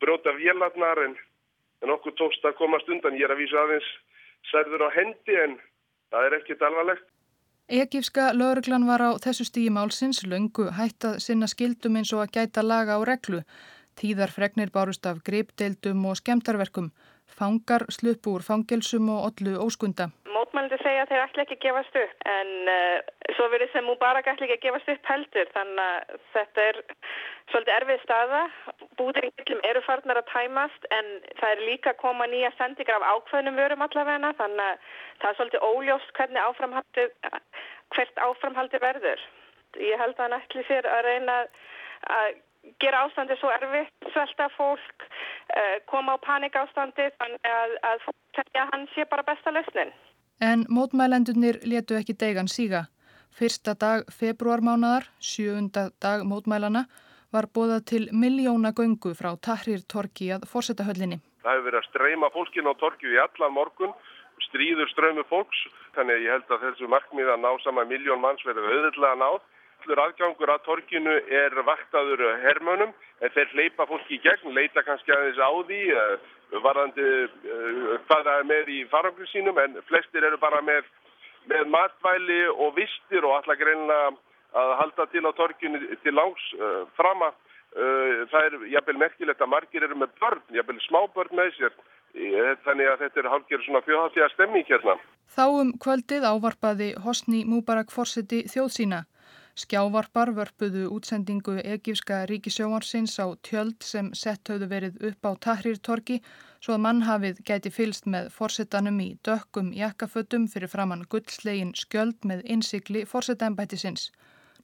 [0.00, 1.16] bróta vélarnar en,
[1.80, 3.16] en okkur tókst að komast undan.
[3.16, 3.88] Ég er að vísa aðeins
[4.52, 5.56] særður á hendi en
[6.12, 7.08] það er ekkit alvarlegt.
[7.70, 12.66] Egífska lauruglan var á þessu stígi málsins löngu hættað sinna skildum eins og að gæta
[12.66, 13.40] laga á reglu.
[13.96, 16.90] Tíðar fregnir bárust af gripdeildum og skemtarverkum.
[17.30, 20.10] Fangar, slupu úr fangelsum og ollu óskunda
[20.50, 24.26] mótmælandi segja að þeir ætla ekki að gefast upp en uh, svo verið sem Mubarak
[24.26, 26.80] ætla ekki að gefast upp heldur þannig að þetta er
[27.52, 28.40] svolítið erfið staða.
[28.98, 33.62] Búðingillum eru farnar að tæmast en það er líka að koma nýja sendingar af ákveðnum
[33.62, 34.90] vörum allavegna þannig að
[35.22, 37.06] það er svolítið óljóst hvernig áframhaldi,
[37.94, 39.26] hvert áframhaldi verður.
[39.78, 41.40] Ég held að hann ætli sér að reyna
[42.10, 42.38] að
[42.82, 45.08] gera ástandi svo erfitt, svelta fólk,
[45.54, 49.94] uh, koma á panikástandi þannig að, að fólk segja að hann sé bara besta lausnin.
[50.40, 52.86] En mótmælendunir letu ekki degan síga.
[53.36, 56.86] Fyrsta dag februarmánadar, sjöunda dag mótmælana,
[57.32, 61.20] var bóðað til miljóna göngu frá Tahrir Torki að fórsetahöllinni.
[61.44, 63.92] Það hefur verið að streyma fólkin á Torki í allan morgun,
[64.48, 65.60] stríður strömu fólks,
[65.94, 69.48] þannig að ég held að þessu markmið að ná sama miljón manns verður auðvitað nátt
[69.80, 75.12] allur aðgangur að torkinu er vaktaður hermönum en þeir hleypa fólki í gegn, leita kannski
[75.14, 75.80] aðeins á því
[76.50, 80.88] eh, varðandi uh, hvað það er með í faranglu sínum en flestir eru bara með,
[81.50, 84.10] með matvæli og vistir og alltaf greinlega
[84.60, 87.32] að halda til á torkinu til langs uh, frama.
[87.70, 91.80] Uh, það er jafnvel merkilegt að margir eru með börn, jafnvel smá börn með sér
[92.64, 94.96] þannig að þetta er hálfgerð svona fjóðhaldíða stemming hérna.
[95.30, 98.98] Þá um kvöldið ávarpaði Hosni Múbarak fórseti þjóð sína.
[99.60, 106.16] Skjávarpar vörpuðu útsendingu egífska ríkisjóarsins á tjöld sem sett höfðu verið upp á Tahrir-torki
[106.64, 112.44] svo að mannhafið gæti fylst með forsetanum í dökkum jakkafötum fyrir framann guldslegin skjöld með
[112.54, 114.08] innsikli forsetænbætisins.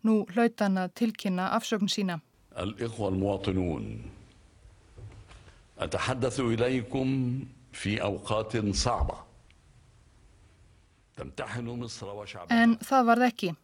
[0.00, 2.20] Nú hlautan að tilkynna afsökn sína.
[12.48, 13.54] En það varð ekki.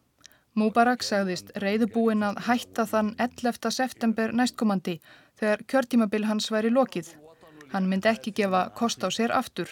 [0.53, 3.71] Múbarak sagðist reyðubúin að hætta þann 11.
[3.73, 4.99] september næstkomandi
[5.41, 7.07] þegar kjörtímabil hans væri lokið.
[7.71, 9.71] Hann myndi ekki gefa kost á sér aftur.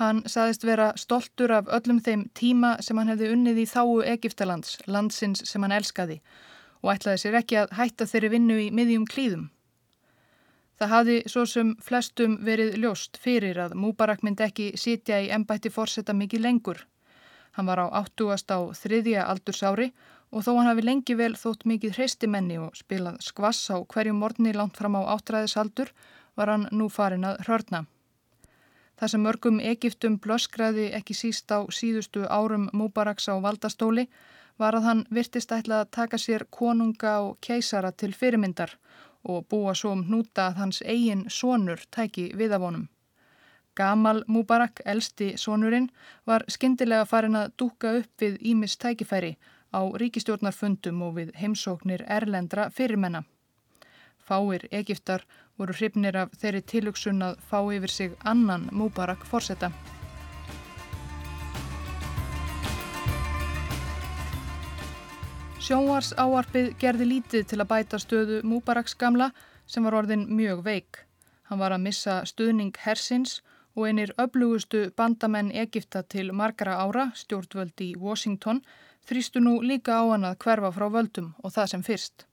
[0.00, 4.78] Hann sagðist vera stoltur af öllum þeim tíma sem hann hefði unnið í þáu Egiptalands,
[4.86, 6.22] landsins sem hann elskaði
[6.80, 9.46] og ætlaði sér ekki að hætta þeirri vinnu í miðjum klíðum.
[10.76, 15.72] Það hafði svo sem flestum verið ljóst fyrir að Múbarak myndi ekki sitja í ennbætti
[15.72, 16.82] fórseta mikið lengur.
[17.56, 18.52] Hann var á 80.
[18.52, 19.88] á þriðja aldursári
[20.30, 24.52] og þó hann hafi lengi vel þótt mikið hreistimenni og spilað skvass á hverjum morgunni
[24.52, 25.94] langt fram á áttræðisaldur
[26.36, 27.86] var hann nú farin að hörna.
[29.00, 34.10] Það sem mörgum Egiptum blöskræði ekki síst á síðustu árum Múbaraks á valdastóli
[34.60, 38.76] var að hann virtist ætla að taka sér konunga og keisara til fyrirmyndar
[39.28, 42.88] og búa svo um hnúta að hans eigin sonur tæki viðavonum.
[43.76, 45.90] Gamal Mubarak, elsti sonurinn,
[46.26, 49.36] var skindilega farin að dúka upp við Ímis tækifæri
[49.72, 53.24] á ríkistjórnarfundum og við heimsóknir erlendra fyrirmenna.
[54.26, 55.26] Fáir Egiptar
[55.58, 59.70] voru hrifnir af þeirri tilugsun að fá yfir sig annan Mubarak fórsetta.
[65.66, 69.32] Sjónvars áarpið gerði lítið til að bæta stöðu Múbaraks gamla
[69.66, 71.00] sem var orðin mjög veik.
[71.50, 73.40] Hann var að missa stuðning hersins
[73.74, 78.60] og einir öflugustu bandamenn Egipta til margara ára, stjórnvöld í Washington,
[79.10, 82.28] þrýstu nú líka á hann að hverfa frá völdum og það sem fyrst.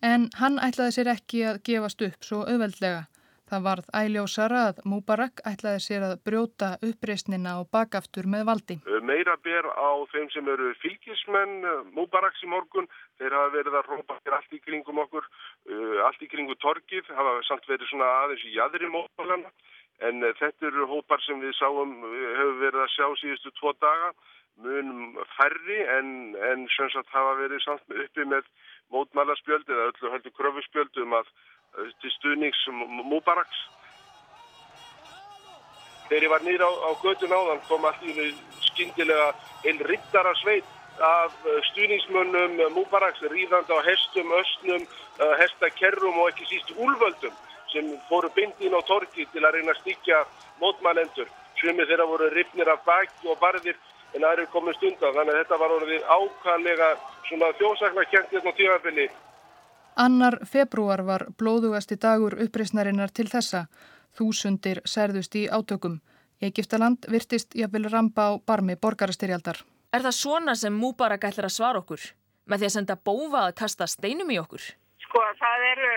[0.00, 3.04] En hann ætlaði sér ekki að gefast upp svo auðveldlega.
[3.50, 8.76] Það varð æljósara að Múbarak ætlaði sér að brjóta uppreysnina og bakaftur með valdi.
[9.02, 12.86] Meira ber á þeim sem eru fylgismenn Múbaraks í morgun.
[13.18, 15.26] Þeir hafa verið að rópa hér allt í kringum okkur,
[16.06, 17.08] allt í kringu torkið.
[17.10, 19.54] Það hafa samt verið svona aðeins í jæðri mótmálana.
[20.06, 24.14] En þetta eru hópar sem við sáum, hefur verið að sjá síðustu tvo daga.
[24.62, 28.46] Munum færri en, en sem sagt hafa verið samt uppi með
[28.94, 31.30] mótmálaspjöld eða öllu heldur kröfuspjöld um að
[31.76, 32.60] til stuðnings
[33.06, 33.60] Múbaraks.
[36.08, 38.34] Þegar ég var nýra á, á gödun áðan kom allir
[38.72, 39.30] skindilega
[39.68, 40.66] einn rittara sveit
[41.00, 44.88] af eh, stuðningsmönnum Múbaraks ríðandi á hestum, östnum,
[45.22, 47.36] eh, hestakerrum og ekki síst úlvöldum
[47.70, 50.24] sem fóru bindin á torki til að reyna að stíkja
[50.60, 51.30] mótmælendur.
[51.60, 53.78] Svömi þeirra voru ripnir af baki og barðir
[54.18, 55.14] en aðri komist undan.
[55.14, 56.88] Þannig að þetta var orðið ákvæmlega
[57.28, 59.10] svona þjósakna kjent hérna á tímafili
[59.96, 63.66] Annar februar var blóðugasti dagur uppreysnarinnar til þessa.
[64.16, 66.00] Þúsundir særðust í átökum.
[66.40, 69.60] Egiptaland virtist jafnvel rampa á barmi borgarastyrjaldar.
[69.92, 72.00] Er það svona sem Múbarak ætlar að svara okkur?
[72.46, 74.62] Með því að senda bófa að kasta steinum í okkur?
[75.04, 75.90] Sko, það eru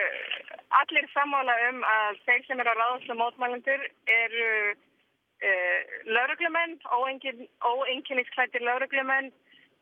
[0.82, 3.86] allir sammála um að þeir sem eru að ráðast á mótmælendur
[4.18, 5.80] eru uh,
[6.10, 9.32] lauruglumenn, óenginnisklættir lauruglumenn.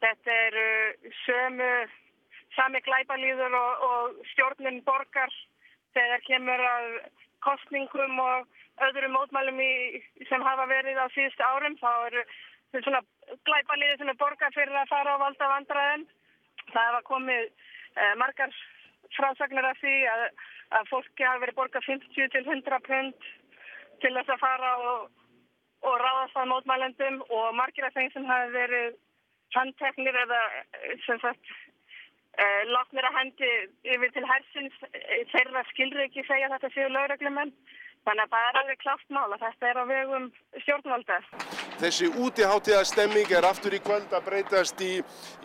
[0.03, 0.67] Þetta eru
[1.23, 1.71] sömu
[2.55, 5.33] sami glæbalíður og, og stjórnin borgar
[5.95, 6.87] þegar kemur að
[7.45, 8.47] kostningum og
[8.87, 11.77] öðrum mótmælum í, sem hafa verið á síðustu árum.
[11.81, 12.23] Þá eru
[12.85, 13.01] svona
[13.47, 16.07] glæbalíður sem er borgar fyrir að fara á valda vandraðin.
[16.71, 18.55] Það hafa komið eh, margar
[19.17, 20.25] frásagnir af því að,
[20.79, 23.31] að fólki hafa verið borgar 50 til 100 pund
[24.01, 25.09] til þess að fara og,
[25.85, 28.99] og ráðast að mótmælendum og margir af þeim sem hafa verið
[29.55, 30.39] handteknir eða
[31.05, 31.51] sem sagt
[32.37, 33.51] eh, látnir að hendi
[33.95, 37.53] yfir til hersins eh, þeirra skilri ekki segja þetta séu lögreglumenn
[38.01, 40.23] Þannig að það er alveg klart mál að þetta er á vegum
[40.63, 41.17] stjórnvalda.
[41.81, 44.91] Þessi útiháttiða stemming er aftur í kvöld að breytast í,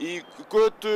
[0.00, 0.12] í
[0.52, 0.94] götu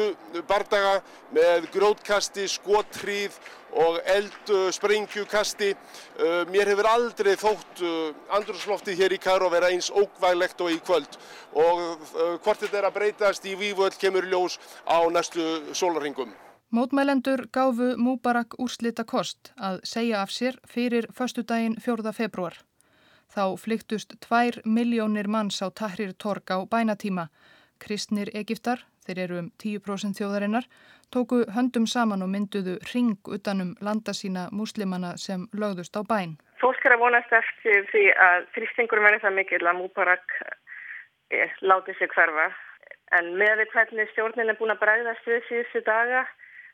[0.48, 0.94] bardaga
[1.36, 3.36] með grótkasti, skottrýð
[3.76, 5.72] og eldsprengjukasti.
[6.16, 10.80] Uh, mér hefur aldrei þótt uh, andrúsloftið hér í Karo vera eins ógvæglegt og í
[10.80, 11.20] kvöld
[11.52, 14.56] og uh, hvort þetta er að breytast í vývöld kemur ljós
[14.88, 15.44] á næstu
[15.76, 16.32] sólaringum.
[16.70, 22.12] Mótmælendur gáfu Múbarak úrslita kost að segja af sér fyrir förstudaginn 4.
[22.14, 22.54] februar.
[23.34, 27.26] Þá flyktust 2 miljónir manns á Tahrir Torg á bænatíma.
[27.82, 30.70] Kristnir Egiptar, þeir eru um 10% þjóðarinnar,
[31.10, 36.38] tóku höndum saman og mynduðu ring utanum landa sína múslimana sem lögðust á bæn.
[36.62, 40.38] Fólk er að vonast eftir því að þrýstingur verði það mikil að Múbarak
[41.34, 42.52] eh, láti sig hverfa.
[43.18, 46.28] En með því hvernig stjórnin er búin að bræðast við síðustu daga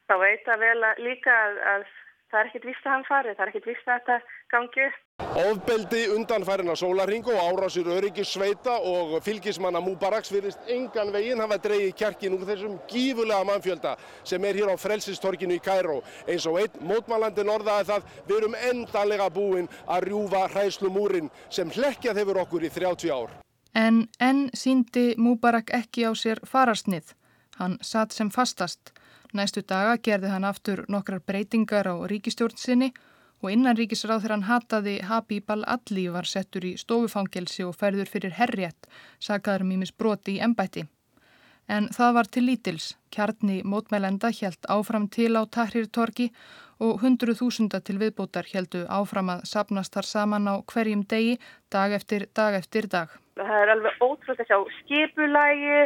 [0.06, 1.88] þá veit að vel að líka að, að
[2.30, 4.16] það er ekkert vist að hann fari, það er ekkert vist að þetta
[4.52, 5.02] gangi upp.
[5.36, 11.56] Ofbeldi undanfærin á sólaring og árásir öryggis sveita og fylgismanna Múbaraks virðist engan veginn hafa
[11.64, 16.02] dreyið kjarkin úr þessum gífulega mannfjölda sem er hér á frelsistorkinu í Kæró.
[16.28, 22.22] Eins og einn mótmælandi norðaði það við erum endanlega búin að rjúfa hræslumúrin sem hlekkjað
[22.22, 23.32] hefur okkur í 30 ár.
[23.76, 27.12] En enn síndi Múbarak ekki á sér fararsnið.
[27.56, 28.95] Hann satt sem fastast.
[29.36, 32.92] Næstu daga gerði hann aftur nokkrar breytingar á ríkistjórnsinni
[33.42, 38.36] og innan ríkisráð þegar hann hataði Habib al-Adli var settur í stofufangelsi og ferður fyrir
[38.38, 38.88] herrétt,
[39.20, 40.86] sagaður mýmis um broti í embætti.
[41.68, 42.86] En það var til lítils.
[43.12, 46.30] Kjarni mótmælenda helt áfram til á Tahrir torki
[46.80, 51.36] og hundru þúsunda til viðbótar heldu áfram að sapnast þar saman á hverjum degi,
[51.72, 53.08] dag eftir dag eftir dag.
[53.36, 55.80] Það er alveg ótrúlega sjá skipulægi,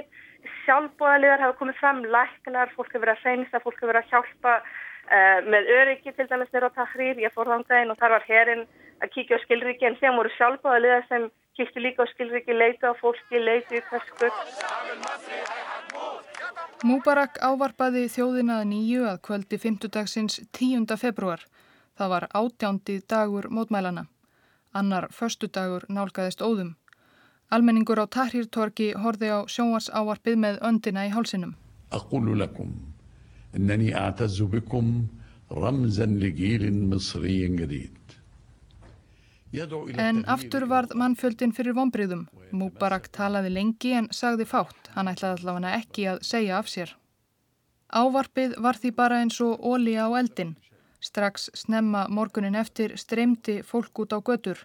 [0.70, 4.52] sjálfbóðaliðar hafa komið fram, læknar, fólk hefur verið að reynsa, fólk hefur verið að hjálpa
[4.61, 8.64] uh, með öryggi til dæmis nýra á Tahrir, ég fór þangdægin og þar var herinn
[9.02, 11.26] að kíkja á skilriki en sem voru sjálfbóðaliðar sem
[11.59, 14.30] kíkti líka á skilriki, leita á fólki, leiti í fesku.
[16.87, 19.90] Múbarak ávarpaði þjóðinað nýju að kvöldi 5.
[19.92, 20.87] dagsins 10.
[21.00, 21.42] februar.
[21.98, 24.06] Það var átjándi dagur mótmælana.
[24.72, 26.79] Annar förstu dagur nálgæðist óðum.
[27.50, 31.56] Almenningur á Tahrirtorki horfi á sjóars áarpið með öndina í hálsinum.
[39.98, 42.28] En aftur varð mannfjöldin fyrir vonbríðum.
[42.54, 44.92] Múbarak talaði lengi en sagði fátt.
[44.94, 46.94] Hann ætlaði allavega ekki að segja af sér.
[47.90, 50.54] Ávarpið var því bara eins og ólíja á eldin.
[51.02, 54.62] Strax snemma morgunin eftir streymdi fólk út á götur.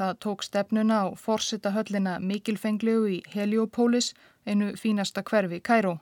[0.00, 4.14] Það tók stefnuna á forsetta höllina mikilfenglegu í Heliopólis,
[4.48, 5.98] einu fínasta hverfi Kæró.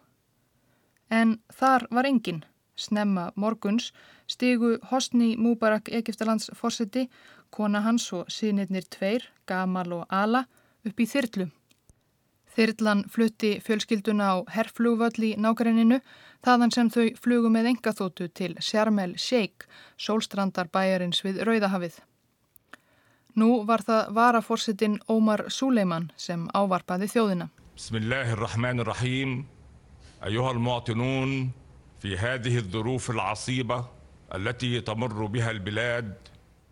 [1.11, 2.44] En þar var engin.
[2.78, 3.88] Snemma morguns
[4.30, 7.08] stigu Hosni Múbarak Egiptalands fórseti,
[7.50, 10.44] kona hans og sínirnir tveir, Gamal og Ala,
[10.87, 11.48] upp í þyrlu.
[12.54, 15.98] Þyrlan flutti fjölskylduna á herrflugvöll í nákværininu,
[16.46, 19.66] þaðan sem þau flugu með engaþótu til Sjarmel Sheikh,
[19.98, 21.98] sólstrandar bæjarins við Rauðahafið.
[23.38, 27.46] Nú var það varaforsettinn Ómar Suleiman sem ávarpaði þjóðina.
[27.77, 29.44] Bismillahirrahmanirrahim,
[30.27, 31.53] ayyuhal mu'atinun,
[32.03, 33.84] fi hæðihil þurúfil asíba,
[34.34, 36.16] allati tamurru bihal bilad.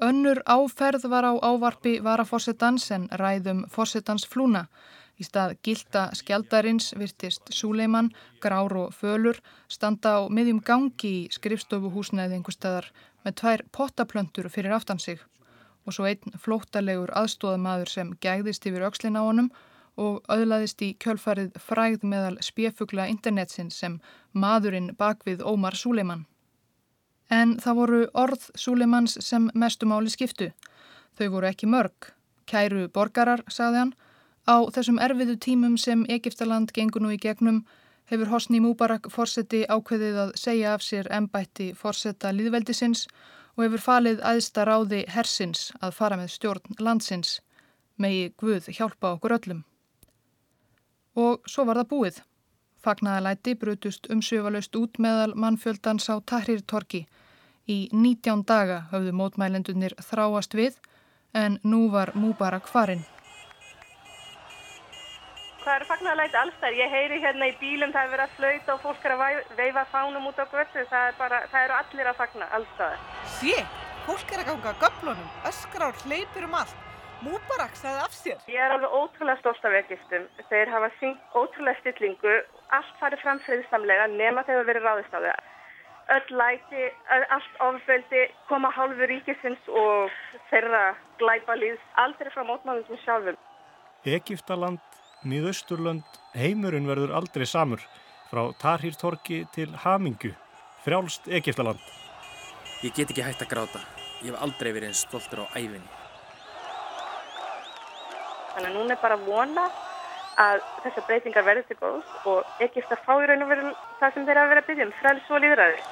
[0.02, 4.66] Önnur áferð var á ávarpi varaforsettans en ræðum forsettans flúna.
[5.16, 8.10] Í stað gilda skjaldarins virtist Suleiman,
[8.42, 9.38] grár og fölur
[9.68, 12.90] standa á miðjum gangi í skrifstofuhúsnæði einhver staðar
[13.22, 15.22] með tvær pottaplöntur fyrir aftan sig
[15.86, 19.50] og svo einn flóttalegur aðstóðamaður sem gæðist yfir aukslin á honum
[19.96, 24.00] og öðlaðist í kjölfarið fræð meðal spjefugla internetsin sem
[24.32, 26.26] maðurinn bakvið Ómar Súleiman.
[27.30, 30.50] En það voru orð Súleimans sem mestumáli skiptu.
[31.16, 32.12] Þau voru ekki mörg.
[32.46, 33.94] Kæru borgarar, sagði hann,
[34.46, 37.64] á þessum erfiðu tímum sem Egiptaland gengur nú í gegnum
[38.06, 43.06] hefur Hosni Múbarak fórseti ákveðið að segja af sér ennbætti fórseta líðveldisins
[43.56, 47.40] og hefur falið aðsta ráði hersins að fara með stjórn landsins.
[47.96, 49.62] Megi Guð hjálpa okkur öllum.
[51.16, 52.18] Og svo var það búið.
[52.84, 57.06] Fagnaðalæti brutust umsjöfalaust út meðal mannfjöldans á Tahrir-torki.
[57.66, 60.76] Í 19 daga höfðu mótmælendunir þráast við
[61.34, 63.02] en nú var Múbarak farinn.
[65.66, 66.76] Það eru fagnaðalæti allstær.
[66.78, 69.82] Ég heyri hérna í bílum, það er verið að flauta og fólk er að veifa
[69.90, 70.86] fánum út á göttu.
[70.92, 73.25] Það, það eru allir að fagna allstæðar.
[73.36, 73.52] Sé,
[74.06, 76.76] fólk er að ganga göflunum, öskrár, hleypir um allt.
[77.20, 78.38] Múbarak sagði af sér.
[78.48, 80.24] Ég er alveg ótrúlega stórt af Egyptum.
[80.48, 82.36] Þeir hafa syngt ótrúlega stillingu.
[82.76, 85.42] Allt farið fram friðsamlega nema þegar verið ráðist á það.
[86.16, 86.86] Öll læti,
[87.36, 90.16] allt ofbeldi, koma hálfu ríkisins og
[90.52, 90.82] þeirra
[91.20, 93.36] glæpa líðs aldrei frá mótmálum sjálfum.
[94.16, 94.80] Egiptaland,
[95.28, 96.08] Míðausturland,
[96.38, 97.84] heimurinn verður aldrei samur.
[98.30, 100.32] Frá Tarhýrtorki til Hamingu,
[100.86, 101.84] frjálst Egiptaland.
[102.86, 103.80] Ég get ekki hægt að gráta.
[104.22, 105.88] Ég hef aldrei verið einn stoltur á æfinni.
[108.52, 109.64] Þannig að núna er bara að vona
[110.38, 113.72] að þessar breytingar verður til góðs og ekki eftir að fá í raun og veru
[113.98, 115.82] það sem þeir hafa verið að byggja um, frels og líðræði.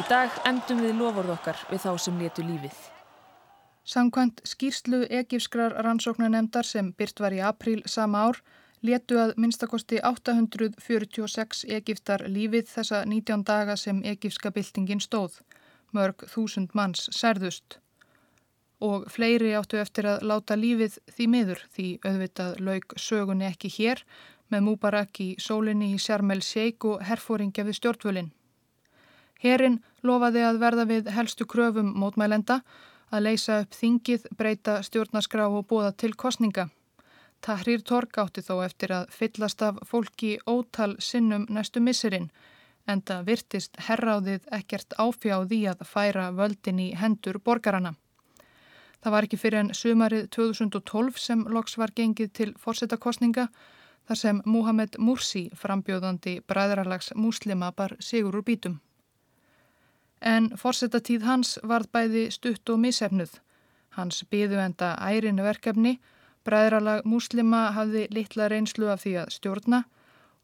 [0.00, 2.82] Í dag endum við lofórð okkar við þá sem letu lífið.
[3.92, 8.40] Samkvæmt skýrslu Egipskrar rannsóknanemndar sem byrt var í apríl sama ár
[8.80, 15.42] letu að minnstakosti 846 Egiptar lífið þessa 19 daga sem Egipska byltingin stóð.
[15.92, 17.78] Mörg þúsund manns særðust
[18.82, 24.02] og fleiri áttu eftir að láta lífið því miður því auðvitað lauk sögunni ekki hér
[24.50, 28.32] með Múbarak í sólinni í Sjarmel Sheik og herfóringja við stjórnvölinn.
[29.42, 32.60] Herin lofaði að verða við helstu kröfum mótmælenda
[33.12, 36.68] að leysa upp þingið, breyta stjórnaskrá og bóða til kostninga.
[37.42, 42.30] Tahrir Torg átti þó eftir að fyllast af fólki ótal sinnum næstu missurinn
[42.86, 47.94] en það virtist herráðið ekkert áfjáði að færa völdin í hendur borgarana.
[49.02, 53.48] Það var ekki fyrir en sumarið 2012 sem loks var gengið til fórsetakostninga
[54.06, 58.80] þar sem Muhammed Mursi, frambjóðandi bræðralags muslima, bar sigur úr bítum.
[60.22, 63.32] En fórsetatíð hans varð bæði stutt og misefnuð.
[63.98, 65.98] Hans byðu enda ærin verkefni,
[66.46, 69.82] bræðralag muslima hafði litla reynslu af því að stjórna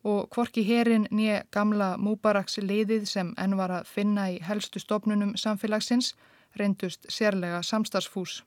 [0.05, 5.35] og kvorki herin nýja gamla Mubaraks liðið sem enn var að finna í helstu stofnunum
[5.37, 6.15] samfélagsins
[6.57, 8.43] reyndust sérlega samstagsfús.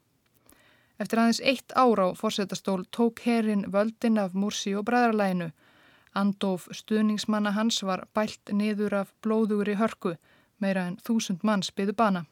[1.01, 5.49] Eftir aðeins eitt ára á fórsetastól tók herin völdin af Mursi og bræðarlæginu.
[6.13, 10.15] Andof stuðningsmanna hans var bælt niður af blóðugri hörku,
[10.59, 12.25] meira en þúsund manns byðu bana.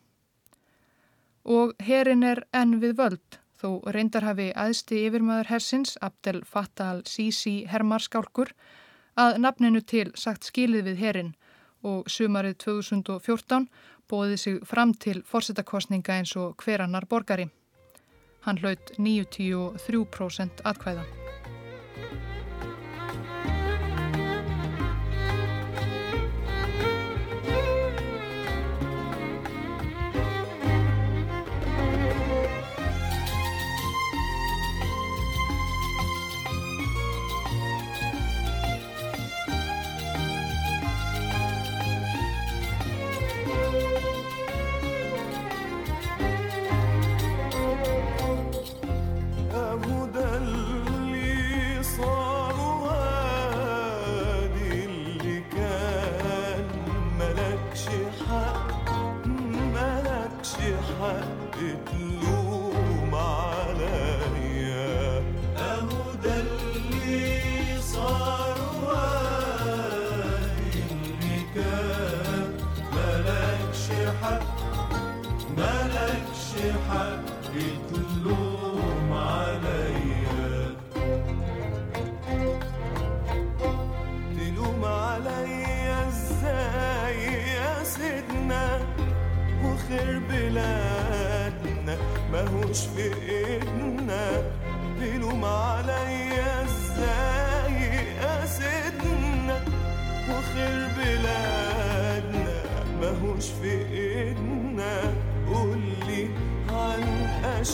[1.45, 7.63] Og herin er enn við völd, þó reyndar hafi aðsti yfirmaður hersins, Abdel Fattah al-Sisi
[7.71, 8.51] hermarskálkur,
[9.19, 11.31] að nafninu til sagt skilið við herin
[11.83, 13.69] og sumarið 2014
[14.09, 17.49] bóði sig fram til fórsetakostninga eins og hverannar borgari.
[18.47, 21.18] Hann hlaut 93% atkvæða.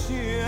[0.09, 0.44] you.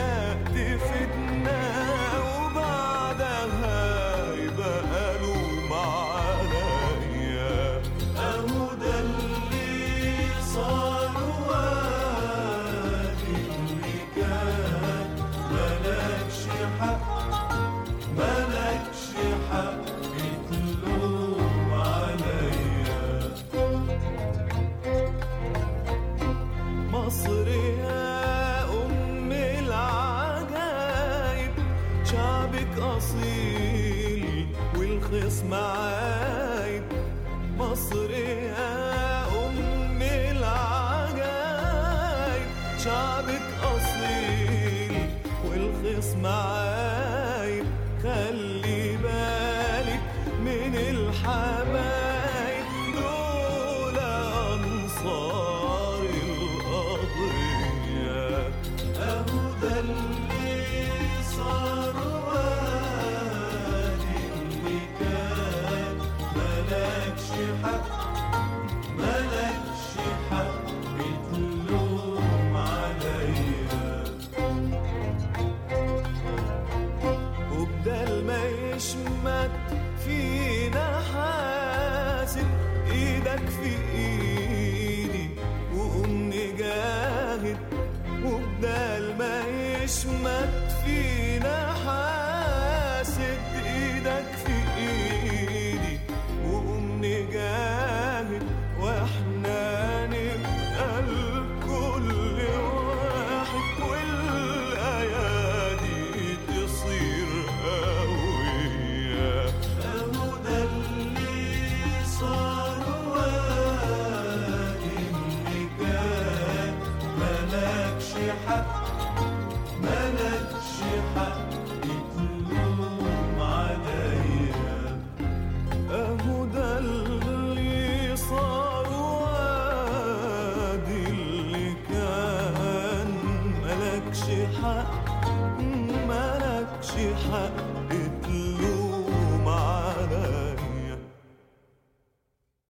[35.47, 35.96] my